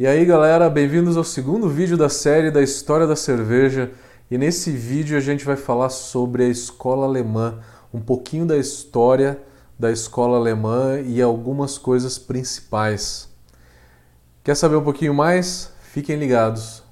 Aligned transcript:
E 0.00 0.06
aí 0.06 0.24
galera, 0.24 0.70
bem-vindos 0.70 1.18
ao 1.18 1.22
segundo 1.22 1.68
vídeo 1.68 1.94
da 1.94 2.08
série 2.08 2.50
da 2.50 2.62
história 2.62 3.06
da 3.06 3.14
cerveja. 3.14 3.90
E 4.30 4.38
nesse 4.38 4.70
vídeo 4.70 5.14
a 5.14 5.20
gente 5.20 5.44
vai 5.44 5.56
falar 5.56 5.90
sobre 5.90 6.42
a 6.42 6.48
escola 6.48 7.04
alemã, 7.04 7.58
um 7.92 8.00
pouquinho 8.00 8.46
da 8.46 8.56
história 8.56 9.38
da 9.78 9.92
escola 9.92 10.38
alemã 10.38 10.98
e 11.04 11.20
algumas 11.20 11.76
coisas 11.76 12.18
principais. 12.18 13.28
Quer 14.42 14.54
saber 14.54 14.76
um 14.76 14.82
pouquinho 14.82 15.12
mais? 15.12 15.70
Fiquem 15.92 16.16
ligados. 16.16 16.82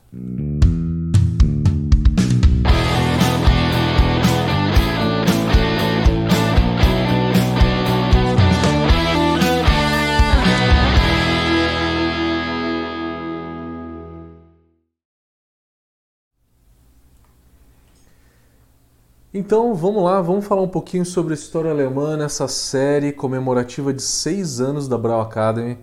Então 19.38 19.72
vamos 19.72 20.02
lá, 20.02 20.20
vamos 20.20 20.44
falar 20.44 20.62
um 20.62 20.68
pouquinho 20.68 21.04
sobre 21.04 21.32
a 21.32 21.36
história 21.36 21.70
alemã 21.70 22.16
nessa 22.16 22.48
série 22.48 23.12
comemorativa 23.12 23.94
de 23.94 24.02
seis 24.02 24.60
anos 24.60 24.88
da 24.88 24.98
Brau 24.98 25.20
Academy. 25.20 25.78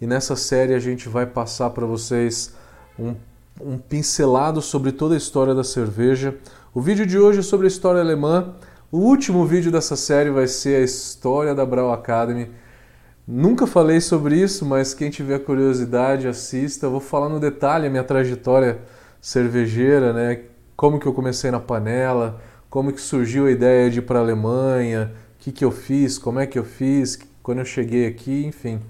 E 0.00 0.06
nessa 0.06 0.36
série 0.36 0.72
a 0.72 0.78
gente 0.78 1.08
vai 1.08 1.26
passar 1.26 1.70
para 1.70 1.84
vocês 1.84 2.54
um, 2.96 3.16
um, 3.60 3.76
pincelado 3.76 4.62
sobre 4.62 4.92
toda 4.92 5.14
a 5.14 5.18
história 5.18 5.52
da 5.52 5.64
cerveja. 5.64 6.36
O 6.72 6.80
vídeo 6.80 7.04
de 7.04 7.18
hoje 7.18 7.40
é 7.40 7.42
sobre 7.42 7.66
a 7.66 7.68
história 7.68 8.00
alemã. 8.00 8.54
O 8.92 8.98
último 8.98 9.44
vídeo 9.44 9.72
dessa 9.72 9.96
série 9.96 10.30
vai 10.30 10.46
ser 10.46 10.76
a 10.76 10.84
história 10.84 11.56
da 11.56 11.66
Brau 11.66 11.92
Academy. 11.92 12.52
Nunca 13.26 13.66
falei 13.66 14.00
sobre 14.00 14.36
isso, 14.36 14.64
mas 14.64 14.94
quem 14.94 15.10
tiver 15.10 15.40
curiosidade 15.40 16.28
assista. 16.28 16.86
Eu 16.86 16.92
vou 16.92 17.00
falar 17.00 17.28
no 17.28 17.40
detalhe 17.40 17.88
a 17.88 17.90
minha 17.90 18.04
trajetória 18.04 18.78
cervejeira, 19.20 20.12
né? 20.12 20.42
Como 20.76 21.00
que 21.00 21.06
eu 21.06 21.12
comecei 21.12 21.50
na 21.50 21.58
panela 21.58 22.40
como 22.72 22.90
que 22.90 23.02
surgiu 23.02 23.48
a 23.48 23.50
ideia 23.50 23.90
de 23.90 23.98
ir 23.98 24.02
para 24.02 24.18
a 24.18 24.22
Alemanha, 24.22 25.12
o 25.34 25.38
que, 25.40 25.52
que 25.52 25.62
eu 25.62 25.70
fiz, 25.70 26.16
como 26.16 26.40
é 26.40 26.46
que 26.46 26.58
eu 26.58 26.64
fiz, 26.64 27.18
quando 27.42 27.58
eu 27.58 27.66
cheguei 27.66 28.06
aqui, 28.06 28.46
enfim. 28.46 28.80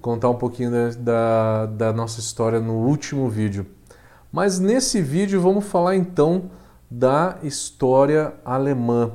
Contar 0.00 0.30
um 0.30 0.36
pouquinho 0.36 0.70
da, 0.70 0.90
da, 0.96 1.66
da 1.66 1.92
nossa 1.92 2.20
história 2.20 2.60
no 2.60 2.74
último 2.74 3.28
vídeo. 3.28 3.66
Mas 4.30 4.60
nesse 4.60 5.02
vídeo 5.02 5.40
vamos 5.40 5.64
falar 5.64 5.96
então 5.96 6.52
da 6.88 7.36
história 7.42 8.32
alemã. 8.44 9.10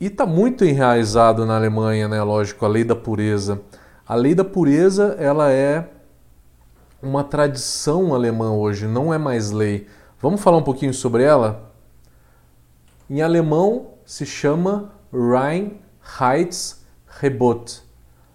E 0.00 0.06
está 0.06 0.26
muito 0.26 0.64
enraizado 0.64 1.46
na 1.46 1.54
Alemanha, 1.54 2.08
né? 2.08 2.20
Lógico, 2.24 2.64
a 2.64 2.68
lei 2.68 2.82
da 2.82 2.96
pureza. 2.96 3.60
A 4.04 4.16
lei 4.16 4.34
da 4.34 4.44
pureza 4.44 5.14
ela 5.16 5.52
é 5.52 5.88
uma 7.00 7.22
tradição 7.22 8.12
alemã 8.12 8.50
hoje, 8.50 8.88
não 8.88 9.14
é 9.14 9.18
mais 9.18 9.52
lei. 9.52 9.86
Vamos 10.20 10.40
falar 10.40 10.56
um 10.56 10.64
pouquinho 10.64 10.92
sobre 10.92 11.22
ela? 11.22 11.66
Em 13.08 13.22
alemão 13.22 13.92
se 14.04 14.26
chama 14.26 14.90
Reinheitsgebot. 15.12 17.84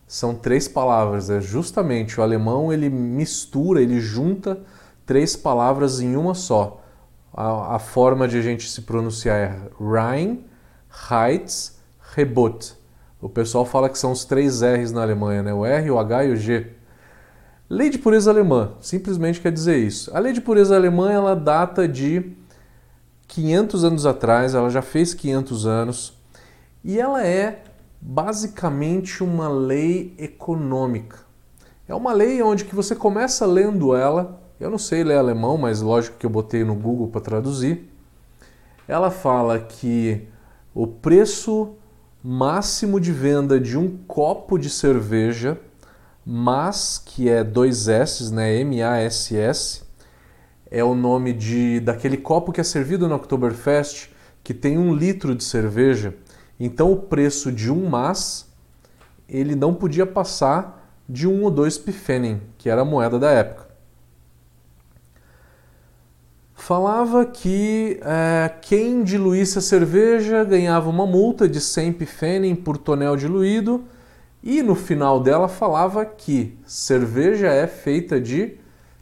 São 0.08 0.34
três 0.34 0.66
palavras, 0.68 1.30
é 1.30 1.42
justamente 1.42 2.20
o 2.20 2.24
alemão 2.24 2.72
ele 2.72 2.90
mistura, 2.90 3.82
ele 3.82 4.00
junta 4.00 4.62
três 5.06 5.36
palavras 5.36 6.00
em 6.00 6.16
uma 6.16 6.34
só. 6.34 6.82
A, 7.34 7.76
a 7.76 7.80
forma 7.80 8.26
de 8.28 8.38
a 8.38 8.42
gente 8.42 8.70
se 8.70 8.84
pronunciar 8.84 9.38
é 9.38 9.60
Reinheitsgebot. 9.80 12.78
O 13.22 13.28
pessoal 13.28 13.66
fala 13.66 13.90
que 13.90 14.00
são 14.00 14.14
os 14.14 14.24
três 14.26 14.62
R's 14.62 14.94
na 14.94 15.02
Alemanha, 15.02 15.44
né? 15.44 15.54
o 15.54 15.66
R, 15.66 15.92
o 15.92 16.00
H 16.00 16.26
e 16.26 16.32
o 16.32 16.38
G. 16.38 16.68
Lei 17.70 17.90
de 17.90 17.98
pureza 17.98 18.32
alemã, 18.32 18.72
simplesmente 18.82 19.40
quer 19.40 19.52
dizer 19.52 19.78
isso. 19.78 20.10
A 20.16 20.20
lei 20.20 20.34
de 20.34 20.42
pureza 20.42 20.76
alemã 20.76 21.12
ela 21.12 21.36
data 21.36 21.88
de 21.88 22.36
500 23.32 23.86
anos 23.86 24.06
atrás, 24.06 24.54
ela 24.54 24.70
já 24.70 24.82
fez 24.82 25.14
500 25.14 25.66
anos, 25.66 26.14
e 26.84 27.00
ela 27.00 27.26
é 27.26 27.64
basicamente 28.02 29.24
uma 29.24 29.48
lei 29.48 30.14
econômica. 30.18 31.20
É 31.88 31.96
uma 31.96 32.12
lei 32.12 32.44
onde 32.44 32.66
que 32.66 32.76
você 32.76 32.94
começa 32.94 33.46
lendo 33.46 33.96
ela, 33.96 34.38
eu 34.60 34.70
não 34.70 34.78
sei 34.78 35.02
ler 35.04 35.18
alemão, 35.18 35.58
mas 35.58 35.82
lógico 35.82 36.18
que 36.18 36.26
eu 36.26 36.30
botei 36.30 36.66
no 36.66 36.76
Google 36.76 37.08
para 37.08 37.22
traduzir. 37.22 37.90
Ela 38.86 39.10
fala 39.10 39.60
que 39.60 40.28
o 40.74 40.86
preço 40.86 41.76
máximo 42.22 43.00
de 43.00 43.14
venda 43.14 43.58
de 43.58 43.78
um 43.78 43.98
copo 44.08 44.58
de 44.58 44.70
cerveja, 44.70 45.58
mas 46.26 47.02
que 47.04 47.30
é 47.30 47.46
dois 47.46 47.88
S, 47.88 48.32
né, 48.34 48.60
M-A-S-S, 48.60 49.84
é 50.72 50.82
o 50.82 50.96
nome 50.96 51.34
de 51.34 51.82
daquele 51.82 52.16
copo 52.16 52.54
que 52.54 52.62
é 52.62 52.64
servido 52.64 53.08
no 53.08 53.16
Oktoberfest, 53.16 54.10
que 54.42 54.54
tem 54.54 54.78
um 54.78 54.96
litro 54.96 55.36
de 55.36 55.44
cerveja. 55.44 56.16
Então 56.58 56.92
o 56.94 56.96
preço 56.96 57.52
de 57.52 57.70
um 57.70 57.90
mas 57.90 58.50
ele 59.28 59.54
não 59.54 59.74
podia 59.74 60.06
passar 60.06 60.96
de 61.08 61.28
um 61.28 61.44
ou 61.44 61.52
dois 61.52 61.78
pfennig, 61.78 62.42
que 62.58 62.70
era 62.70 62.82
a 62.82 62.86
moeda 62.86 63.20
da 63.20 63.30
época. 63.32 63.70
Falava 66.56 67.26
que 67.26 68.00
é, 68.04 68.50
quem 68.62 69.04
diluísse 69.04 69.58
a 69.58 69.62
cerveja 69.62 70.44
ganhava 70.44 70.90
uma 70.90 71.06
multa 71.06 71.50
de 71.50 71.60
100 71.60 71.94
pfennig 71.94 72.62
por 72.62 72.78
tonel 72.78 73.18
diluído 73.18 73.84
e 74.44 74.62
no 74.62 74.76
final 74.76 75.20
dela 75.20 75.48
falava 75.48 76.06
que 76.06 76.58
cerveja 76.66 77.48
é 77.48 77.68
feita 77.68 78.22
de 78.22 78.61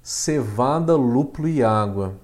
cevada, 0.09 0.95
lúpulo 0.95 1.47
e 1.47 1.63
água. 1.63 2.15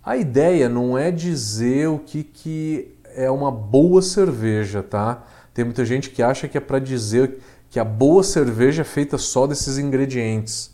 A 0.00 0.16
ideia 0.16 0.68
não 0.68 0.96
é 0.96 1.10
dizer 1.10 1.88
o 1.88 1.98
que, 1.98 2.22
que 2.22 2.96
é 3.16 3.28
uma 3.28 3.50
boa 3.50 4.00
cerveja, 4.00 4.80
tá? 4.80 5.24
Tem 5.52 5.64
muita 5.64 5.84
gente 5.84 6.08
que 6.08 6.22
acha 6.22 6.46
que 6.46 6.56
é 6.56 6.60
para 6.60 6.78
dizer 6.78 7.40
que 7.68 7.80
a 7.80 7.84
boa 7.84 8.22
cerveja 8.22 8.82
é 8.82 8.84
feita 8.84 9.18
só 9.18 9.44
desses 9.44 9.76
ingredientes. 9.76 10.72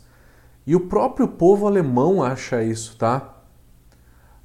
E 0.63 0.75
o 0.75 0.81
próprio 0.81 1.27
povo 1.27 1.65
alemão 1.65 2.21
acha 2.21 2.61
isso, 2.61 2.95
tá? 2.95 3.33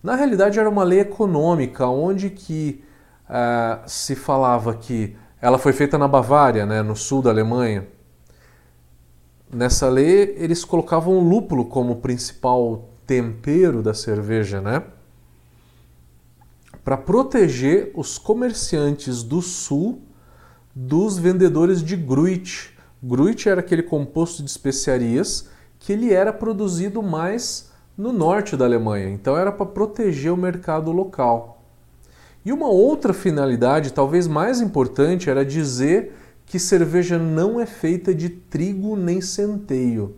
Na 0.02 0.14
realidade 0.14 0.58
era 0.58 0.70
uma 0.70 0.82
lei 0.82 1.00
econômica, 1.00 1.86
onde 1.86 2.30
que 2.30 2.82
uh, 3.28 3.86
se 3.86 4.16
falava 4.16 4.74
que 4.74 5.14
ela 5.42 5.58
foi 5.58 5.74
feita 5.74 5.98
na 5.98 6.08
Bavária, 6.08 6.64
né, 6.64 6.80
no 6.80 6.96
sul 6.96 7.20
da 7.20 7.28
Alemanha. 7.28 7.86
Nessa 9.52 9.88
lei, 9.88 10.34
eles 10.38 10.62
colocavam 10.62 11.20
lúpulo 11.20 11.64
como 11.64 11.96
principal 11.96 12.90
tempero 13.06 13.82
da 13.82 13.94
cerveja, 13.94 14.60
né? 14.60 14.82
Para 16.84 16.98
proteger 16.98 17.90
os 17.94 18.18
comerciantes 18.18 19.22
do 19.22 19.40
sul 19.40 20.02
dos 20.74 21.16
vendedores 21.16 21.82
de 21.82 21.96
Gruit. 21.96 22.76
Gruit 23.02 23.48
era 23.48 23.60
aquele 23.60 23.82
composto 23.82 24.42
de 24.42 24.50
especiarias 24.50 25.48
que 25.78 25.94
ele 25.94 26.12
era 26.12 26.32
produzido 26.32 27.02
mais 27.02 27.70
no 27.96 28.12
norte 28.12 28.54
da 28.54 28.66
Alemanha, 28.66 29.08
então 29.08 29.36
era 29.36 29.50
para 29.50 29.66
proteger 29.66 30.32
o 30.32 30.36
mercado 30.36 30.92
local. 30.92 31.64
E 32.44 32.52
uma 32.52 32.68
outra 32.68 33.12
finalidade, 33.12 33.92
talvez 33.92 34.28
mais 34.28 34.60
importante, 34.60 35.28
era 35.30 35.44
dizer 35.44 36.14
que 36.48 36.58
cerveja 36.58 37.18
não 37.18 37.60
é 37.60 37.66
feita 37.66 38.14
de 38.14 38.28
trigo 38.28 38.96
nem 38.96 39.20
centeio. 39.20 40.16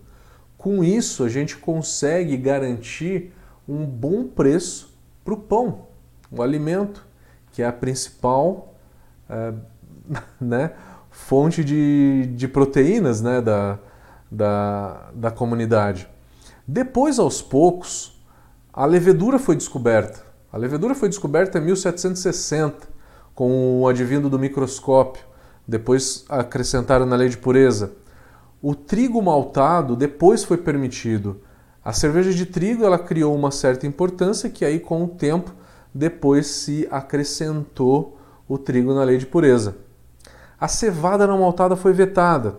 Com 0.56 0.84
isso, 0.84 1.24
a 1.24 1.28
gente 1.28 1.56
consegue 1.56 2.36
garantir 2.36 3.32
um 3.68 3.84
bom 3.84 4.24
preço 4.24 4.94
para 5.24 5.34
o 5.34 5.36
pão, 5.36 5.86
o 6.30 6.42
alimento, 6.42 7.06
que 7.52 7.62
é 7.62 7.66
a 7.66 7.72
principal 7.72 8.74
é, 9.28 9.52
né, 10.40 10.72
fonte 11.10 11.64
de, 11.64 12.26
de 12.34 12.46
proteínas 12.46 13.20
né, 13.20 13.40
da, 13.40 13.78
da, 14.30 15.10
da 15.12 15.30
comunidade. 15.30 16.08
Depois, 16.66 17.18
aos 17.18 17.42
poucos, 17.42 18.20
a 18.72 18.86
levedura 18.86 19.38
foi 19.38 19.56
descoberta. 19.56 20.22
A 20.52 20.56
levedura 20.56 20.94
foi 20.94 21.08
descoberta 21.08 21.58
em 21.58 21.62
1760, 21.62 22.88
com 23.34 23.80
o 23.80 23.88
advindo 23.88 24.28
do 24.30 24.38
microscópio. 24.38 25.29
Depois 25.70 26.24
acrescentaram 26.28 27.06
na 27.06 27.14
lei 27.14 27.28
de 27.28 27.38
pureza. 27.38 27.92
O 28.60 28.74
trigo 28.74 29.22
maltado 29.22 29.94
depois 29.94 30.42
foi 30.42 30.56
permitido. 30.56 31.42
A 31.84 31.92
cerveja 31.92 32.32
de 32.32 32.44
trigo 32.44 32.84
ela 32.84 32.98
criou 32.98 33.32
uma 33.36 33.52
certa 33.52 33.86
importância 33.86 34.50
que 34.50 34.64
aí 34.64 34.80
com 34.80 35.04
o 35.04 35.06
tempo 35.06 35.54
depois 35.94 36.48
se 36.48 36.88
acrescentou 36.90 38.18
o 38.48 38.58
trigo 38.58 38.92
na 38.92 39.04
lei 39.04 39.16
de 39.16 39.26
pureza. 39.26 39.76
A 40.58 40.66
cevada 40.66 41.24
não 41.24 41.38
maltada 41.38 41.76
foi 41.76 41.92
vetada. 41.92 42.56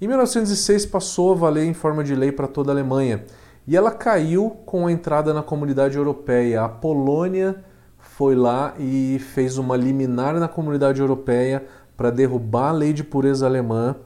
Em 0.00 0.08
1906 0.08 0.86
passou 0.86 1.32
a 1.32 1.36
valer 1.36 1.66
em 1.66 1.74
forma 1.74 2.02
de 2.02 2.14
lei 2.14 2.32
para 2.32 2.48
toda 2.48 2.70
a 2.70 2.74
Alemanha 2.74 3.22
e 3.66 3.76
ela 3.76 3.90
caiu 3.90 4.48
com 4.64 4.86
a 4.86 4.92
entrada 4.92 5.34
na 5.34 5.42
comunidade 5.42 5.98
europeia. 5.98 6.62
A 6.62 6.70
Polônia 6.70 7.62
foi 7.98 8.34
lá 8.34 8.72
e 8.78 9.18
fez 9.18 9.58
uma 9.58 9.76
liminar 9.76 10.40
na 10.40 10.48
comunidade 10.48 11.02
europeia 11.02 11.66
para 11.98 12.10
derrubar 12.10 12.68
a 12.68 12.72
lei 12.72 12.92
de 12.92 13.02
pureza 13.02 13.44
alemã, 13.44 13.96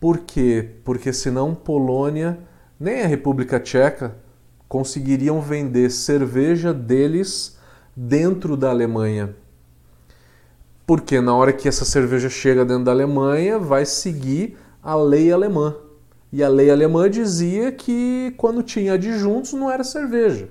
Por 0.00 0.18
quê? 0.18 0.76
Porque 0.84 1.12
senão 1.12 1.54
Polônia 1.54 2.38
nem 2.78 3.02
a 3.02 3.06
República 3.06 3.58
Tcheca 3.58 4.16
conseguiriam 4.68 5.40
vender 5.40 5.90
cerveja 5.90 6.72
deles 6.72 7.58
dentro 7.96 8.56
da 8.56 8.70
Alemanha. 8.70 9.34
Porque 10.86 11.20
na 11.20 11.34
hora 11.34 11.52
que 11.52 11.68
essa 11.68 11.84
cerveja 11.84 12.30
chega 12.30 12.64
dentro 12.64 12.84
da 12.84 12.92
Alemanha, 12.92 13.58
vai 13.58 13.84
seguir 13.84 14.56
a 14.80 14.94
lei 14.94 15.32
alemã. 15.32 15.74
E 16.32 16.44
a 16.44 16.48
lei 16.48 16.70
alemã 16.70 17.10
dizia 17.10 17.72
que 17.72 18.32
quando 18.36 18.62
tinha 18.62 18.92
adjuntos 18.92 19.52
não 19.52 19.68
era 19.68 19.82
cerveja. 19.82 20.48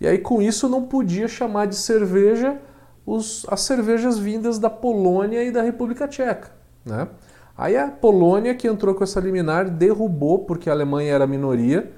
E 0.00 0.06
aí 0.08 0.18
com 0.18 0.42
isso 0.42 0.68
não 0.68 0.82
podia 0.86 1.28
chamar 1.28 1.66
de 1.66 1.76
cerveja 1.76 2.60
os, 3.08 3.46
as 3.48 3.62
cervejas 3.62 4.18
vindas 4.18 4.58
da 4.58 4.68
Polônia 4.68 5.42
e 5.42 5.50
da 5.50 5.62
República 5.62 6.06
Tcheca. 6.06 6.50
Né? 6.84 7.08
Aí 7.56 7.74
a 7.74 7.88
Polônia 7.88 8.54
que 8.54 8.68
entrou 8.68 8.94
com 8.94 9.02
essa 9.02 9.18
liminar 9.18 9.68
derrubou, 9.70 10.40
porque 10.40 10.68
a 10.68 10.72
Alemanha 10.74 11.14
era 11.14 11.26
minoria, 11.26 11.90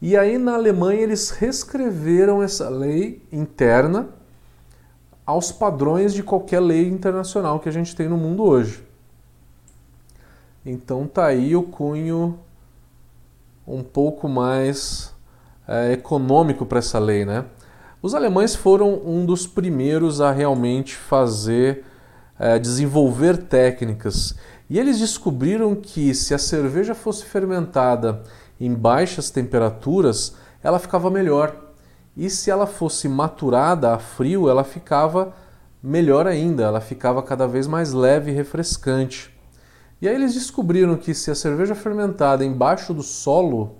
e 0.00 0.16
aí 0.16 0.38
na 0.38 0.54
Alemanha 0.54 1.02
eles 1.02 1.28
reescreveram 1.28 2.42
essa 2.42 2.70
lei 2.70 3.22
interna 3.30 4.08
aos 5.26 5.52
padrões 5.52 6.14
de 6.14 6.22
qualquer 6.22 6.60
lei 6.60 6.88
internacional 6.88 7.60
que 7.60 7.68
a 7.68 7.72
gente 7.72 7.94
tem 7.94 8.08
no 8.08 8.16
mundo 8.16 8.42
hoje. 8.42 8.82
Então 10.64 11.06
tá 11.06 11.26
aí 11.26 11.54
o 11.54 11.62
cunho 11.62 12.38
um 13.66 13.82
pouco 13.82 14.26
mais 14.26 15.14
é, 15.68 15.92
econômico 15.92 16.64
para 16.64 16.78
essa 16.78 16.98
lei, 16.98 17.26
né? 17.26 17.44
Os 18.02 18.14
alemães 18.14 18.54
foram 18.56 18.94
um 19.04 19.26
dos 19.26 19.46
primeiros 19.46 20.22
a 20.22 20.32
realmente 20.32 20.96
fazer, 20.96 21.84
é, 22.38 22.58
desenvolver 22.58 23.36
técnicas. 23.36 24.34
E 24.70 24.78
eles 24.78 24.98
descobriram 24.98 25.74
que 25.74 26.14
se 26.14 26.32
a 26.32 26.38
cerveja 26.38 26.94
fosse 26.94 27.26
fermentada 27.26 28.22
em 28.58 28.72
baixas 28.72 29.28
temperaturas, 29.28 30.34
ela 30.62 30.78
ficava 30.78 31.10
melhor. 31.10 31.54
E 32.16 32.30
se 32.30 32.50
ela 32.50 32.66
fosse 32.66 33.06
maturada 33.06 33.92
a 33.92 33.98
frio, 33.98 34.48
ela 34.48 34.64
ficava 34.64 35.34
melhor 35.82 36.26
ainda, 36.26 36.64
ela 36.64 36.80
ficava 36.80 37.22
cada 37.22 37.46
vez 37.46 37.66
mais 37.66 37.92
leve 37.92 38.30
e 38.30 38.34
refrescante. 38.34 39.30
E 40.00 40.08
aí 40.08 40.14
eles 40.14 40.32
descobriram 40.32 40.96
que 40.96 41.12
se 41.12 41.30
a 41.30 41.34
cerveja 41.34 41.74
fermentada 41.74 42.46
embaixo 42.46 42.94
do 42.94 43.02
solo, 43.02 43.79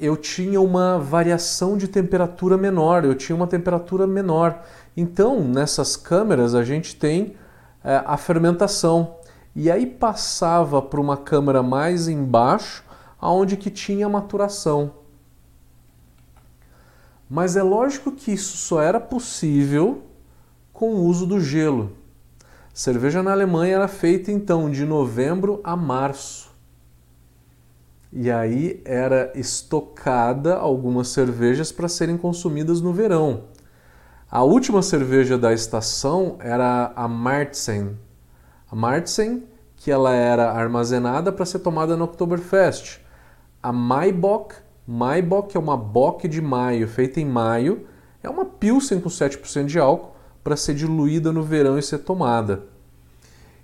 eu 0.00 0.16
tinha 0.16 0.60
uma 0.60 0.98
variação 0.98 1.76
de 1.76 1.86
temperatura 1.86 2.56
menor, 2.56 3.04
eu 3.04 3.14
tinha 3.14 3.36
uma 3.36 3.46
temperatura 3.46 4.06
menor. 4.06 4.62
Então, 4.96 5.40
nessas 5.42 5.96
câmeras, 5.96 6.54
a 6.54 6.64
gente 6.64 6.96
tem 6.96 7.36
é, 7.84 8.02
a 8.04 8.16
fermentação. 8.16 9.16
E 9.54 9.70
aí 9.70 9.86
passava 9.86 10.80
para 10.80 11.00
uma 11.00 11.16
câmara 11.16 11.62
mais 11.62 12.08
embaixo, 12.08 12.84
aonde 13.20 13.56
que 13.56 13.70
tinha 13.70 14.08
maturação. 14.08 14.92
Mas 17.28 17.56
é 17.56 17.62
lógico 17.62 18.10
que 18.10 18.32
isso 18.32 18.56
só 18.56 18.80
era 18.80 18.98
possível 18.98 20.02
com 20.72 20.94
o 20.94 21.04
uso 21.04 21.26
do 21.26 21.40
gelo. 21.40 21.92
Cerveja 22.72 23.22
na 23.22 23.32
Alemanha 23.32 23.76
era 23.76 23.88
feita 23.88 24.32
então 24.32 24.70
de 24.70 24.84
novembro 24.84 25.60
a 25.62 25.76
março. 25.76 26.49
E 28.12 28.30
aí 28.30 28.82
era 28.84 29.32
estocada 29.36 30.56
algumas 30.56 31.08
cervejas 31.08 31.70
para 31.70 31.88
serem 31.88 32.16
consumidas 32.16 32.80
no 32.80 32.92
verão. 32.92 33.44
A 34.28 34.42
última 34.42 34.82
cerveja 34.82 35.38
da 35.38 35.52
estação 35.52 36.36
era 36.40 36.92
a 36.96 37.06
Martzen. 37.06 37.96
A 38.70 38.74
Martzen, 38.74 39.44
que 39.76 39.90
ela 39.90 40.12
era 40.12 40.50
armazenada 40.50 41.32
para 41.32 41.46
ser 41.46 41.60
tomada 41.60 41.96
no 41.96 42.04
Oktoberfest. 42.04 43.00
A 43.62 43.72
Maibock, 43.72 44.56
Maibock 44.86 45.56
é 45.56 45.60
uma 45.60 45.76
bock 45.76 46.26
de 46.26 46.40
maio, 46.40 46.88
feita 46.88 47.20
em 47.20 47.24
maio, 47.24 47.86
é 48.22 48.28
uma 48.28 48.44
pilsen 48.44 49.00
com 49.00 49.08
7% 49.08 49.66
de 49.66 49.78
álcool 49.78 50.16
para 50.42 50.56
ser 50.56 50.74
diluída 50.74 51.32
no 51.32 51.42
verão 51.42 51.78
e 51.78 51.82
ser 51.82 51.98
tomada. 51.98 52.64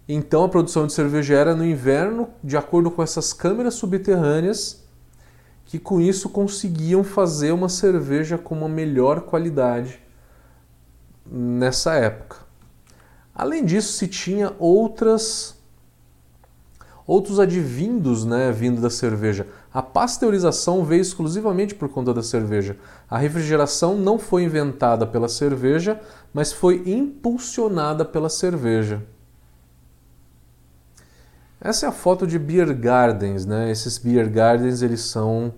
Então 0.09 0.45
a 0.45 0.49
produção 0.49 0.87
de 0.87 0.93
cerveja 0.93 1.35
era 1.35 1.55
no 1.55 1.65
inverno, 1.65 2.29
de 2.43 2.57
acordo 2.57 2.91
com 2.91 3.03
essas 3.03 3.33
câmeras 3.33 3.75
subterrâneas, 3.75 4.85
que 5.65 5.79
com 5.79 6.01
isso 6.01 6.29
conseguiam 6.29 7.03
fazer 7.03 7.51
uma 7.51 7.69
cerveja 7.69 8.39
com 8.39 8.55
uma 8.55 8.69
melhor 8.69 9.23
qualidade 9.23 10.01
nessa 11.29 11.95
época. 11.95 12.39
Além 13.35 13.65
disso, 13.65 13.93
se 13.93 14.07
tinha 14.07 14.55
outras 14.59 15.57
outros 17.07 17.39
advindos, 17.39 18.25
né, 18.25 18.51
vindo 18.51 18.81
da 18.81 18.91
cerveja. 18.91 19.47
A 19.73 19.81
pasteurização 19.81 20.85
veio 20.85 21.03
exclusivamente 21.03 21.75
por 21.75 21.89
conta 21.89 22.13
da 22.13 22.23
cerveja. 22.23 22.77
A 23.09 23.17
refrigeração 23.17 23.97
não 23.97 24.19
foi 24.19 24.43
inventada 24.43 25.07
pela 25.07 25.29
cerveja, 25.29 26.01
mas 26.35 26.53
foi 26.53 26.83
impulsionada 26.85 28.05
pela 28.05 28.29
cerveja. 28.29 29.03
Essa 31.67 31.87
é 31.87 31.89
a 31.89 31.93
foto 31.93 32.29
de 32.29 32.39
beer 32.39 32.73
gardens, 32.73 33.45
né? 33.45 33.69
Esses 33.73 33.99
beer 33.99 34.31
gardens 34.31 34.83
eles 34.83 35.01
são 35.01 35.53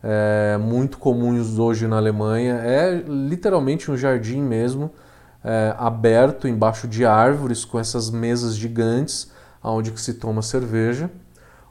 é, 0.00 0.56
muito 0.58 0.96
comuns 0.96 1.58
hoje 1.58 1.88
na 1.88 1.96
Alemanha. 1.96 2.54
É 2.62 3.02
literalmente 3.04 3.90
um 3.90 3.96
jardim 3.96 4.40
mesmo, 4.40 4.92
é, 5.42 5.74
aberto 5.76 6.46
embaixo 6.46 6.86
de 6.86 7.04
árvores 7.04 7.64
com 7.64 7.80
essas 7.80 8.10
mesas 8.10 8.54
gigantes, 8.54 9.32
onde 9.60 9.90
que 9.90 10.00
se 10.00 10.14
toma 10.14 10.40
cerveja. 10.40 11.10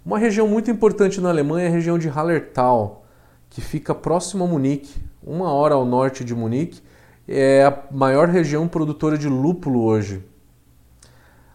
Uma 0.05 0.19
região 0.19 0.45
muito 0.45 0.69
importante 0.69 1.21
na 1.21 1.29
Alemanha 1.29 1.67
é 1.67 1.69
a 1.69 1.71
região 1.71 1.97
de 1.97 2.09
Hallertau, 2.09 3.05
que 3.49 3.61
fica 3.61 3.95
próximo 3.95 4.43
a 4.43 4.47
Munique, 4.47 5.01
uma 5.25 5.53
hora 5.53 5.75
ao 5.75 5.85
norte 5.85 6.25
de 6.25 6.35
Munique. 6.35 6.81
É 7.25 7.63
a 7.63 7.95
maior 7.95 8.27
região 8.27 8.67
produtora 8.67 9.17
de 9.17 9.29
lúpulo 9.29 9.85
hoje. 9.85 10.21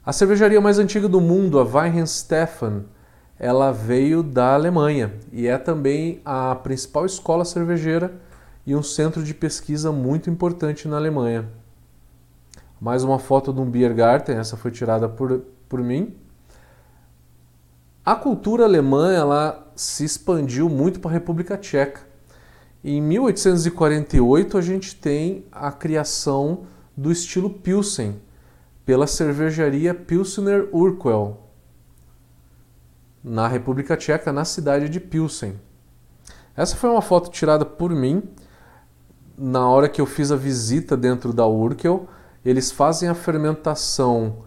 A 0.09 0.13
cervejaria 0.15 0.59
mais 0.59 0.79
antiga 0.79 1.07
do 1.07 1.21
mundo, 1.21 1.59
a 1.59 1.65
Weihenstephan, 1.65 2.85
ela 3.39 3.71
veio 3.71 4.23
da 4.23 4.55
Alemanha 4.55 5.13
e 5.31 5.47
é 5.47 5.59
também 5.59 6.23
a 6.25 6.55
principal 6.55 7.05
escola 7.05 7.45
cervejeira 7.45 8.15
e 8.67 8.75
um 8.75 8.83
centro 8.83 9.23
de 9.23 9.35
pesquisa 9.35 9.93
muito 9.93 10.31
importante 10.31 10.89
na 10.89 10.97
Alemanha. 10.97 11.47
Mais 12.81 13.05
uma 13.05 13.19
foto 13.19 13.53
de 13.53 13.61
um 13.61 13.67
Biergarten, 13.67 14.37
essa 14.37 14.57
foi 14.57 14.71
tirada 14.71 15.11
por, 15.11 15.43
por 15.69 15.81
mim. 15.81 16.17
A 18.03 18.17
cultura 18.17 18.65
alemã 18.65 19.13
ela 19.13 19.71
se 19.77 20.07
expandiu 20.07 20.71
muito 20.71 21.01
para 21.01 21.11
a 21.11 21.13
República 21.13 21.59
Tcheca. 21.59 22.01
Em 22.83 23.03
1848 23.03 24.57
a 24.57 24.63
gente 24.63 24.97
tem 24.97 25.45
a 25.53 25.71
criação 25.71 26.61
do 26.97 27.13
estilo 27.13 27.51
Pilsen, 27.51 28.17
pela 28.89 29.07
cervejaria 29.07 29.93
Pilsner 29.93 30.67
Urquell, 30.73 31.37
na 33.23 33.47
República 33.47 33.95
Tcheca, 33.99 34.33
na 34.33 34.47
cidade 34.47 34.89
de 34.89 34.99
Pilsen. 34.99 35.61
Essa 36.57 36.75
foi 36.75 36.89
uma 36.89 37.03
foto 37.03 37.31
tirada 37.31 37.67
por 37.67 37.91
mim 37.91 38.23
na 39.37 39.69
hora 39.69 39.91
que 39.91 40.01
eu 40.01 40.07
fiz 40.07 40.33
a 40.33 40.37
visita 40.37 40.97
dentro 40.97 41.35
da 41.35 41.47
Urquell. 41.47 42.09
Eles 42.43 42.73
fazem 42.73 43.11
a 43.11 43.15
fermentação 43.15 44.39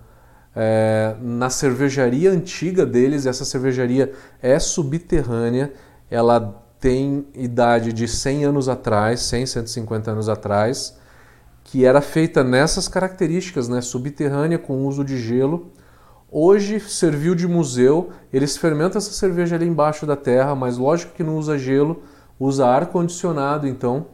é, 0.56 1.16
na 1.22 1.52
cervejaria 1.52 2.32
antiga 2.32 2.84
deles. 2.84 3.28
Essa 3.28 3.46
cervejaria 3.46 4.12
é 4.42 4.58
subterrânea, 4.58 5.72
ela 6.10 6.66
tem 6.80 7.28
idade 7.36 7.94
de 7.94 8.08
100 8.08 8.46
anos 8.46 8.68
atrás, 8.68 9.20
100, 9.20 9.46
150 9.46 10.10
anos 10.10 10.28
atrás 10.28 11.00
que 11.72 11.86
era 11.86 12.02
feita 12.02 12.44
nessas 12.44 12.90
características, 12.90 13.70
né, 13.70 13.80
subterrânea 13.80 14.60
com 14.60 14.86
uso 14.86 15.06
de 15.06 15.18
gelo. 15.18 15.72
Hoje 16.30 16.82
serviu 16.82 17.34
de 17.34 17.48
museu, 17.48 18.10
eles 18.34 18.58
fermentam 18.58 18.98
essa 18.98 19.14
cerveja 19.14 19.56
ali 19.56 19.66
embaixo 19.66 20.06
da 20.06 20.18
terra, 20.18 20.54
mas 20.54 20.78
lógico 20.78 21.14
que 21.14 21.24
não 21.24 21.38
usa 21.38 21.58
gelo, 21.58 22.04
usa 22.38 22.68
ar 22.68 22.88
condicionado 22.88 23.66
então, 23.70 24.08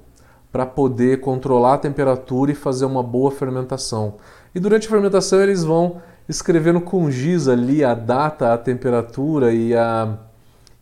para 0.52 0.68
poder 0.68 1.20
controlar 1.20 1.74
a 1.74 1.78
temperatura 1.80 2.52
e 2.52 2.56
fazer 2.56 2.86
uma 2.86 3.02
boa 3.02 3.32
fermentação. 3.32 4.18
E 4.54 4.60
durante 4.60 4.86
a 4.86 4.92
fermentação 4.92 5.42
eles 5.42 5.64
vão 5.64 6.00
escrevendo 6.30 6.80
com 6.80 7.10
giz 7.10 7.48
ali 7.48 7.84
a 7.84 7.96
data, 7.96 8.54
a 8.54 8.58
temperatura 8.60 9.52
e 9.52 9.76
a, 9.76 10.16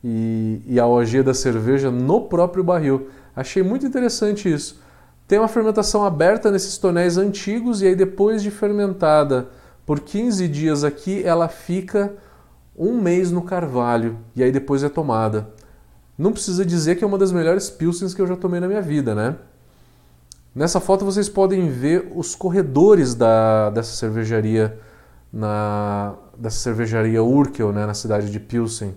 e, 0.04 0.62
e 0.68 0.78
a 0.78 0.86
OG 0.86 1.24
da 1.24 1.34
cerveja 1.34 1.90
no 1.90 2.24
próprio 2.24 2.66
barril. 2.66 3.08
Achei 3.34 3.64
muito 3.64 3.86
interessante 3.86 4.52
isso. 4.52 4.84
Tem 5.28 5.40
uma 5.40 5.48
fermentação 5.48 6.06
aberta 6.06 6.52
nesses 6.52 6.78
tonéis 6.78 7.18
antigos 7.18 7.82
e 7.82 7.88
aí 7.88 7.96
depois 7.96 8.44
de 8.44 8.52
fermentada 8.52 9.50
por 9.86 10.00
15 10.00 10.48
dias 10.48 10.84
aqui, 10.84 11.24
ela 11.24 11.48
fica 11.48 12.14
um 12.78 13.00
mês 13.00 13.32
no 13.32 13.42
carvalho 13.42 14.18
e 14.36 14.44
aí 14.44 14.52
depois 14.52 14.84
é 14.84 14.90
tomada. 14.90 15.50
Não 16.18 16.32
precisa 16.32 16.66
dizer 16.66 16.96
que 16.96 17.04
é 17.04 17.08
uma 17.08 17.18
das 17.18 17.32
melhores 17.32 17.70
pilsens 17.70 18.14
que 18.14 18.22
eu 18.22 18.28
já 18.28 18.36
tomei 18.36 18.60
na 18.60 18.68
minha 18.68 18.82
vida, 18.82 19.14
né? 19.14 19.36
Nessa 20.54 20.80
foto 20.80 21.04
vocês 21.04 21.28
podem 21.28 21.70
ver 21.70 22.12
os 22.16 22.34
corredores 22.34 23.14
da, 23.14 23.70
dessa 23.72 23.96
cervejaria 23.96 24.80
na, 25.32 26.16
dessa 26.38 26.58
cervejaria 26.58 27.22
Urkel, 27.22 27.74
né, 27.74 27.86
na 27.86 27.94
cidade 27.94 28.32
de 28.32 28.40
Pilsen. 28.40 28.96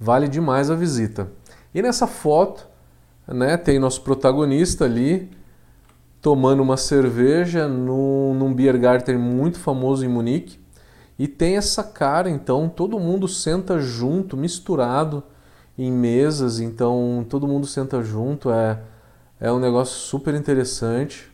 Vale 0.00 0.26
demais 0.26 0.70
a 0.70 0.74
visita. 0.74 1.28
E 1.74 1.82
nessa 1.82 2.06
foto, 2.06 2.66
né, 3.26 3.56
tem 3.56 3.78
nosso 3.78 4.02
protagonista 4.02 4.84
ali 4.84 5.30
tomando 6.20 6.62
uma 6.62 6.78
cerveja 6.78 7.68
num, 7.68 8.32
num 8.34 8.54
Biergarten 8.54 9.18
muito 9.18 9.58
famoso 9.58 10.04
em 10.04 10.08
Munique. 10.08 10.58
E 11.18 11.28
tem 11.28 11.56
essa 11.56 11.84
cara, 11.84 12.30
então 12.30 12.68
todo 12.68 12.98
mundo 12.98 13.28
senta 13.28 13.78
junto, 13.78 14.36
misturado 14.36 15.22
em 15.76 15.92
mesas, 15.92 16.60
então 16.60 17.24
todo 17.28 17.46
mundo 17.46 17.66
senta 17.66 18.02
junto, 18.02 18.50
é, 18.50 18.80
é 19.38 19.52
um 19.52 19.58
negócio 19.58 19.94
super 19.96 20.34
interessante. 20.34 21.30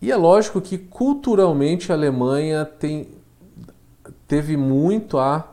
E 0.00 0.10
é 0.10 0.16
lógico 0.16 0.60
que 0.60 0.78
culturalmente 0.78 1.92
a 1.92 1.94
Alemanha 1.94 2.64
tem, 2.64 3.08
teve 4.26 4.56
muito 4.56 5.18
a 5.18 5.46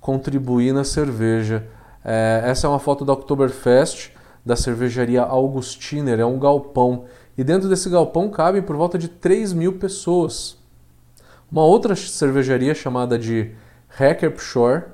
contribuir 0.00 0.72
na 0.72 0.84
cerveja. 0.84 1.68
É, 2.04 2.42
essa 2.44 2.66
é 2.66 2.70
uma 2.70 2.78
foto 2.78 3.04
da 3.04 3.12
Oktoberfest, 3.12 4.10
da 4.44 4.56
cervejaria 4.56 5.22
Augustiner, 5.22 6.18
é 6.18 6.26
um 6.26 6.38
galpão. 6.38 7.04
E 7.36 7.44
dentro 7.44 7.68
desse 7.68 7.88
galpão 7.88 8.28
cabem 8.28 8.62
por 8.62 8.76
volta 8.76 8.98
de 8.98 9.08
3 9.08 9.52
mil 9.52 9.74
pessoas. 9.74 10.56
Uma 11.50 11.64
outra 11.64 11.94
cervejaria 11.94 12.74
chamada 12.74 13.18
de 13.18 13.52
Hackerpshore, 13.88 14.84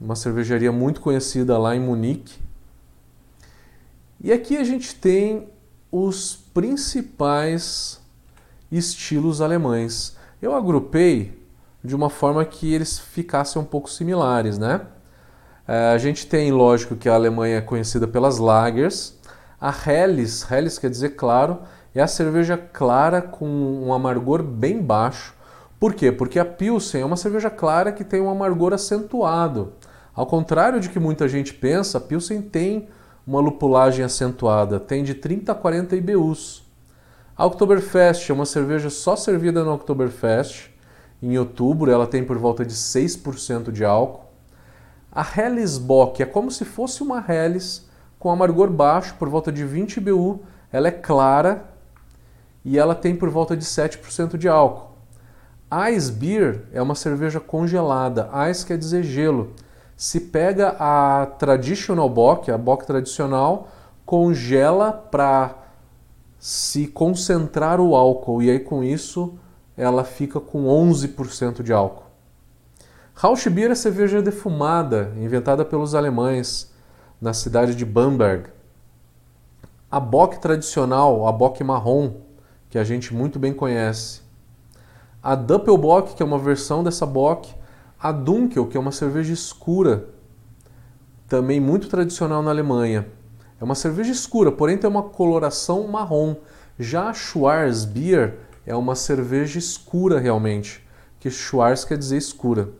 uma 0.00 0.16
cervejaria 0.16 0.72
muito 0.72 1.00
conhecida 1.00 1.56
lá 1.58 1.76
em 1.76 1.80
Munique. 1.80 2.38
E 4.20 4.32
aqui 4.32 4.56
a 4.56 4.64
gente 4.64 4.94
tem 4.94 5.48
os 5.92 6.34
principais 6.52 8.00
estilos 8.72 9.40
alemães. 9.40 10.16
Eu 10.42 10.54
agrupei 10.54 11.38
de 11.84 11.94
uma 11.94 12.10
forma 12.10 12.44
que 12.44 12.72
eles 12.72 12.98
ficassem 12.98 13.60
um 13.60 13.64
pouco 13.64 13.90
similares, 13.90 14.58
né? 14.58 14.80
É, 15.66 15.92
a 15.92 15.98
gente 15.98 16.26
tem, 16.26 16.52
lógico, 16.52 16.94
que 16.94 17.08
a 17.08 17.14
Alemanha 17.14 17.58
é 17.58 17.60
conhecida 17.60 18.06
pelas 18.06 18.38
lagers. 18.38 19.18
A 19.60 19.72
Helles, 19.72 20.50
Helles 20.50 20.78
quer 20.78 20.90
dizer 20.90 21.10
claro, 21.10 21.60
é 21.94 22.02
a 22.02 22.06
cerveja 22.06 22.56
clara 22.56 23.22
com 23.22 23.46
um 23.46 23.92
amargor 23.92 24.42
bem 24.42 24.82
baixo. 24.82 25.34
Por 25.80 25.94
quê? 25.94 26.12
Porque 26.12 26.38
a 26.38 26.44
Pilsen 26.44 27.02
é 27.02 27.04
uma 27.04 27.16
cerveja 27.16 27.50
clara 27.50 27.92
que 27.92 28.04
tem 28.04 28.20
um 28.20 28.30
amargor 28.30 28.72
acentuado. 28.72 29.72
Ao 30.14 30.26
contrário 30.26 30.80
de 30.80 30.88
que 30.88 31.00
muita 31.00 31.28
gente 31.28 31.54
pensa, 31.54 31.98
a 31.98 32.00
Pilsen 32.00 32.42
tem 32.42 32.88
uma 33.26 33.40
lupulagem 33.40 34.04
acentuada, 34.04 34.78
tem 34.78 35.02
de 35.02 35.14
30 35.14 35.52
a 35.52 35.54
40 35.54 35.96
IBUs. 35.96 36.62
A 37.36 37.46
Oktoberfest 37.46 38.30
é 38.30 38.32
uma 38.32 38.46
cerveja 38.46 38.90
só 38.90 39.16
servida 39.16 39.64
no 39.64 39.72
Oktoberfest. 39.72 40.70
Em 41.22 41.36
outubro 41.36 41.90
ela 41.90 42.06
tem 42.06 42.22
por 42.22 42.38
volta 42.38 42.64
de 42.64 42.74
6% 42.74 43.72
de 43.72 43.84
álcool. 43.84 44.23
A 45.14 45.24
Helles 45.24 45.78
Bock 45.78 46.22
é 46.22 46.26
como 46.26 46.50
se 46.50 46.64
fosse 46.64 47.02
uma 47.02 47.24
Helles 47.26 47.88
com 48.18 48.30
amargor 48.30 48.70
baixo, 48.70 49.14
por 49.18 49.28
volta 49.28 49.52
de 49.52 49.64
20 49.64 49.98
IBU. 49.98 50.40
Ela 50.72 50.88
é 50.88 50.90
clara 50.90 51.64
e 52.64 52.78
ela 52.78 52.94
tem 52.94 53.14
por 53.14 53.30
volta 53.30 53.56
de 53.56 53.64
7% 53.64 54.36
de 54.36 54.48
álcool. 54.48 54.94
Ice 55.92 56.10
Beer 56.10 56.64
é 56.72 56.82
uma 56.82 56.94
cerveja 56.94 57.38
congelada. 57.38 58.28
Ice 58.50 58.66
quer 58.66 58.78
dizer 58.78 59.02
gelo 59.02 59.52
se 59.96 60.20
pega 60.20 60.74
a 60.78 61.26
traditional 61.38 62.08
bock, 62.08 62.50
a 62.50 62.58
bock 62.58 62.84
tradicional, 62.86 63.68
congela 64.04 64.92
para 64.92 65.54
se 66.38 66.86
concentrar 66.88 67.80
o 67.80 67.94
álcool 67.94 68.42
e 68.42 68.50
aí 68.50 68.60
com 68.60 68.82
isso 68.82 69.38
ela 69.76 70.04
fica 70.04 70.40
com 70.40 70.64
11% 70.64 71.62
de 71.62 71.72
álcool. 71.72 72.04
Rauschbier 73.16 73.70
é 73.70 73.76
cerveja 73.76 74.20
defumada, 74.20 75.12
inventada 75.16 75.64
pelos 75.64 75.94
alemães 75.94 76.72
na 77.20 77.32
cidade 77.32 77.76
de 77.76 77.84
Bamberg. 77.84 78.50
A 79.88 80.00
bock 80.00 80.40
tradicional, 80.40 81.24
a 81.28 81.30
bock 81.30 81.62
marrom, 81.62 82.14
que 82.68 82.76
a 82.76 82.82
gente 82.82 83.14
muito 83.14 83.38
bem 83.38 83.54
conhece. 83.54 84.20
A 85.22 85.36
Doppelbock, 85.36 86.14
que 86.16 86.24
é 86.24 86.26
uma 86.26 86.40
versão 86.40 86.82
dessa 86.82 87.06
bock, 87.06 87.54
a 88.00 88.10
Dunkel, 88.10 88.66
que 88.66 88.76
é 88.76 88.80
uma 88.80 88.90
cerveja 88.90 89.32
escura, 89.32 90.08
também 91.28 91.60
muito 91.60 91.88
tradicional 91.88 92.42
na 92.42 92.50
Alemanha. 92.50 93.06
É 93.60 93.64
uma 93.64 93.76
cerveja 93.76 94.10
escura, 94.10 94.50
porém 94.50 94.76
tem 94.76 94.90
uma 94.90 95.04
coloração 95.04 95.86
marrom. 95.86 96.34
Já 96.80 97.10
a 97.10 97.14
Schwarzbier 97.14 98.38
é 98.66 98.74
uma 98.74 98.96
cerveja 98.96 99.56
escura 99.56 100.18
realmente, 100.18 100.84
que 101.20 101.30
Schwarz 101.30 101.84
quer 101.84 101.96
dizer 101.96 102.16
escura. 102.16 102.70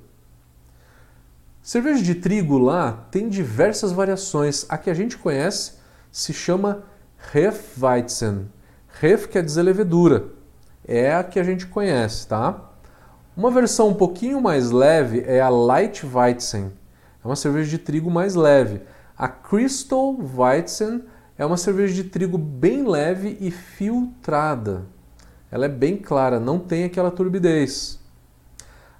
Cerveja 1.64 2.02
de 2.02 2.14
trigo 2.14 2.59
lá 2.59 3.06
tem 3.11 3.26
diversas 3.26 3.90
variações. 3.90 4.66
A 4.68 4.76
que 4.76 4.90
a 4.90 4.94
gente 4.94 5.16
conhece 5.16 5.73
se 6.12 6.30
chama 6.30 6.83
Hefweizen. 7.35 8.50
Hef 9.02 9.28
quer 9.28 9.42
dizer 9.42 9.62
levedura. 9.62 10.26
É 10.87 11.14
a 11.14 11.25
que 11.25 11.40
a 11.40 11.42
gente 11.42 11.66
conhece, 11.66 12.28
tá? 12.28 12.71
Uma 13.35 13.50
versão 13.50 13.88
um 13.88 13.94
pouquinho 13.94 14.42
mais 14.42 14.71
leve 14.71 15.25
é 15.26 15.40
a 15.40 15.49
Light 15.49 16.04
Weizen. 16.04 16.71
É 17.25 17.26
uma 17.26 17.35
cerveja 17.35 17.71
de 17.71 17.78
trigo 17.78 18.11
mais 18.11 18.35
leve. 18.35 18.83
A 19.16 19.26
Crystal 19.26 20.14
Weizen 20.37 21.02
é 21.38 21.47
uma 21.47 21.56
cerveja 21.56 21.94
de 21.94 22.04
trigo 22.04 22.37
bem 22.37 22.87
leve 22.87 23.38
e 23.40 23.50
filtrada. 23.50 24.85
Ela 25.50 25.64
é 25.64 25.71
bem 25.71 25.97
clara, 25.97 26.38
não 26.38 26.59
tem 26.59 26.85
aquela 26.85 27.11
turbidez. 27.11 28.03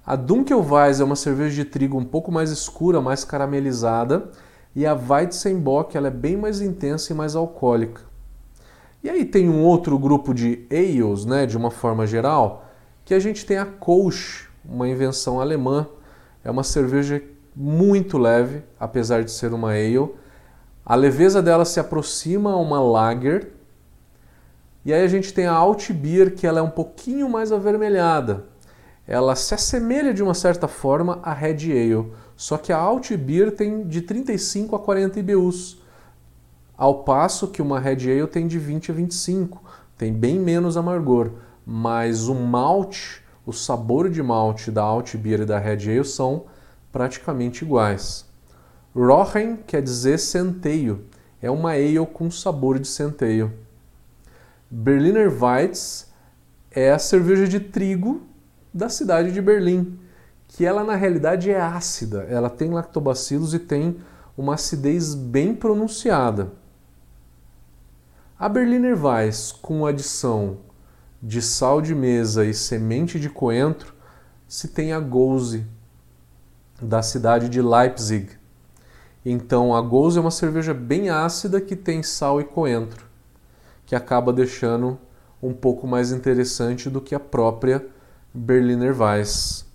A 0.05 0.15
Dunkelweiss 0.15 0.99
é 0.99 1.03
uma 1.03 1.15
cerveja 1.15 1.55
de 1.55 1.65
trigo 1.65 1.97
um 1.97 2.05
pouco 2.05 2.31
mais 2.31 2.51
escura, 2.51 3.01
mais 3.01 3.23
caramelizada, 3.23 4.29
e 4.75 4.85
a 4.85 4.93
Weizenbock 4.93 5.97
ela 5.97 6.09
é 6.09 6.11
bem 6.11 6.37
mais 6.37 6.61
intensa 6.61 7.11
e 7.11 7.15
mais 7.15 7.35
alcoólica. 7.35 8.01
E 9.03 9.09
aí 9.09 9.25
tem 9.25 9.49
um 9.49 9.63
outro 9.63 9.97
grupo 9.97 10.31
de 10.31 10.67
ales, 10.69 11.25
né, 11.25 11.47
de 11.47 11.57
uma 11.57 11.71
forma 11.71 12.05
geral, 12.05 12.65
que 13.03 13.15
a 13.15 13.19
gente 13.19 13.47
tem 13.47 13.57
a 13.57 13.65
Kolsch, 13.65 14.47
uma 14.63 14.87
invenção 14.87 15.41
alemã. 15.41 15.87
É 16.43 16.51
uma 16.51 16.63
cerveja 16.63 17.23
muito 17.55 18.19
leve, 18.19 18.61
apesar 18.79 19.23
de 19.23 19.31
ser 19.31 19.53
uma 19.53 19.71
ale. 19.71 20.13
A 20.85 20.93
leveza 20.93 21.41
dela 21.41 21.65
se 21.65 21.79
aproxima 21.79 22.51
a 22.51 22.57
uma 22.57 22.79
lager. 22.79 23.53
E 24.83 24.93
aí 24.93 25.03
a 25.03 25.07
gente 25.07 25.33
tem 25.33 25.47
a 25.47 25.53
Altbier, 25.53 26.35
que 26.35 26.45
ela 26.45 26.59
é 26.59 26.63
um 26.63 26.69
pouquinho 26.69 27.27
mais 27.27 27.51
avermelhada. 27.51 28.45
Ela 29.07 29.35
se 29.35 29.53
assemelha 29.53 30.13
de 30.13 30.23
uma 30.23 30.33
certa 30.33 30.67
forma 30.67 31.19
à 31.21 31.33
Red 31.33 31.71
Ale, 31.71 32.11
só 32.35 32.57
que 32.57 32.73
a 32.73 32.77
Altbier 32.77 33.51
tem 33.51 33.87
de 33.87 34.01
35 34.01 34.75
a 34.75 34.79
40 34.79 35.19
IBUs, 35.19 35.81
ao 36.77 37.03
passo 37.03 37.47
que 37.47 37.61
uma 37.61 37.79
Red 37.79 38.11
Ale 38.11 38.27
tem 38.27 38.47
de 38.47 38.59
20 38.59 38.91
a 38.91 38.93
25, 38.93 39.63
tem 39.97 40.11
bem 40.11 40.39
menos 40.39 40.75
amargor 40.75 41.31
mas 41.65 42.27
o 42.27 42.35
malte, 42.35 43.23
o 43.45 43.51
sabor 43.51 44.09
de 44.09 44.21
malte 44.21 44.69
da 44.69 44.83
Altbier 44.83 45.41
e 45.41 45.45
da 45.45 45.57
Red 45.57 45.89
Ale 45.89 46.05
são 46.05 46.45
praticamente 46.91 47.65
iguais. 47.65 48.25
Rochen 48.95 49.57
quer 49.65 49.81
dizer 49.81 50.19
centeio, 50.19 51.05
é 51.41 51.49
uma 51.49 51.71
ale 51.71 52.05
com 52.13 52.29
sabor 52.29 52.77
de 52.79 52.87
centeio. 52.87 53.51
Berliner 54.69 55.31
Weiss 55.43 56.11
é 56.71 56.91
a 56.91 56.99
cerveja 56.99 57.47
de 57.47 57.59
trigo 57.59 58.21
da 58.75 58.89
cidade 58.89 59.31
de 59.31 59.41
Berlim, 59.41 59.97
que 60.49 60.65
ela 60.65 60.83
na 60.83 60.95
realidade 60.95 61.49
é 61.49 61.57
ácida, 61.57 62.23
ela 62.23 62.49
tem 62.49 62.71
lactobacilos 62.71 63.53
e 63.53 63.59
tem 63.59 63.95
uma 64.37 64.55
acidez 64.55 65.15
bem 65.15 65.55
pronunciada. 65.55 66.51
A 68.37 68.49
Berliner 68.49 69.01
Weiss 69.01 69.53
com 69.53 69.85
adição 69.85 70.57
de 71.23 71.41
sal 71.41 71.81
de 71.81 71.95
mesa 71.95 72.43
e 72.43 72.53
semente 72.53 73.17
de 73.17 73.29
coentro 73.29 73.95
se 74.45 74.67
tem 74.67 74.91
a 74.91 74.99
Gose, 74.99 75.65
da 76.81 77.01
cidade 77.01 77.47
de 77.47 77.61
Leipzig. 77.61 78.27
Então 79.25 79.73
a 79.73 79.79
Gose 79.79 80.17
é 80.17 80.21
uma 80.21 80.31
cerveja 80.31 80.73
bem 80.73 81.09
ácida 81.09 81.61
que 81.61 81.77
tem 81.77 82.03
sal 82.03 82.41
e 82.41 82.43
coentro, 82.43 83.05
que 83.85 83.95
acaba 83.95 84.33
deixando 84.33 84.99
um 85.41 85.53
pouco 85.53 85.87
mais 85.87 86.11
interessante 86.11 86.89
do 86.89 86.99
que 86.99 87.15
a 87.15 87.19
própria 87.21 87.94
Berliner 88.35 88.93
Weiss. 89.01 89.65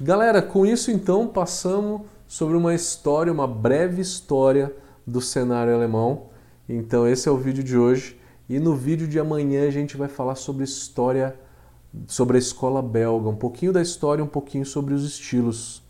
Galera, 0.00 0.40
com 0.40 0.64
isso 0.64 0.90
então 0.90 1.28
passamos 1.28 2.02
sobre 2.26 2.56
uma 2.56 2.74
história, 2.74 3.30
uma 3.30 3.46
breve 3.46 4.00
história 4.00 4.74
do 5.06 5.20
cenário 5.20 5.74
alemão. 5.74 6.30
Então 6.66 7.06
esse 7.06 7.28
é 7.28 7.32
o 7.32 7.36
vídeo 7.36 7.62
de 7.62 7.76
hoje. 7.76 8.18
E 8.48 8.58
no 8.58 8.74
vídeo 8.74 9.06
de 9.06 9.18
amanhã 9.18 9.68
a 9.68 9.70
gente 9.70 9.96
vai 9.96 10.08
falar 10.08 10.34
sobre 10.34 10.64
história, 10.64 11.38
sobre 12.06 12.36
a 12.36 12.38
escola 12.38 12.80
belga, 12.80 13.28
um 13.28 13.36
pouquinho 13.36 13.72
da 13.72 13.82
história, 13.82 14.24
um 14.24 14.28
pouquinho 14.28 14.64
sobre 14.64 14.94
os 14.94 15.04
estilos. 15.04 15.82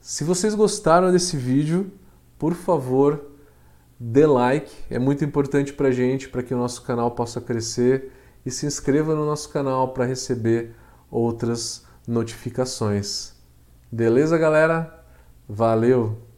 Se 0.00 0.22
vocês 0.22 0.54
gostaram 0.54 1.10
desse 1.10 1.36
vídeo, 1.36 1.90
por 2.38 2.54
favor, 2.54 3.24
dê 3.98 4.26
like, 4.26 4.72
é 4.90 4.98
muito 4.98 5.24
importante 5.24 5.72
para 5.72 5.90
gente, 5.90 6.28
para 6.28 6.42
que 6.42 6.54
o 6.54 6.58
nosso 6.58 6.82
canal 6.82 7.10
possa 7.12 7.40
crescer 7.40 8.12
e 8.44 8.50
se 8.50 8.66
inscreva 8.66 9.14
no 9.14 9.24
nosso 9.24 9.48
canal 9.50 9.92
para 9.92 10.04
receber 10.04 10.74
outras 11.10 11.84
notificações. 12.06 13.34
Beleza, 13.90 14.38
galera? 14.38 15.04
Valeu! 15.48 16.31